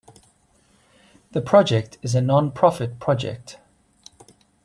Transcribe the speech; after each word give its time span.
The 1.33 1.43
project 1.43 1.99
is 2.01 2.15
a 2.15 2.21
non-profit 2.21 2.99
project. 2.99 3.59